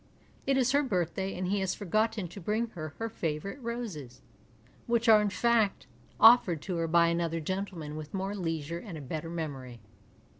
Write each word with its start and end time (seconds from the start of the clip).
It 0.47 0.57
is 0.57 0.71
her 0.71 0.81
birthday 0.81 1.37
and 1.37 1.45
he 1.45 1.59
has 1.59 1.75
forgotten 1.75 2.27
to 2.29 2.41
bring 2.41 2.69
her 2.69 2.95
her 2.97 3.07
favourite 3.07 3.61
roses, 3.61 4.23
which 4.87 5.07
are 5.07 5.21
in 5.21 5.29
fact 5.29 5.85
offered 6.19 6.59
to 6.63 6.77
her 6.77 6.87
by 6.87 7.09
another 7.09 7.39
gentleman 7.39 7.95
with 7.95 8.11
more 8.11 8.33
leisure 8.33 8.79
and 8.79 8.97
a 8.97 9.01
better 9.01 9.29
memory. 9.29 9.79